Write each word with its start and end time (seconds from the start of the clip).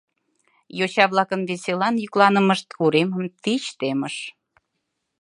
Йоча-влакын 0.77 1.41
веселан 1.49 1.95
йӱкланымышт 2.03 2.67
уремым 2.83 3.25
тич 3.41 3.63
темыш. 3.79 4.15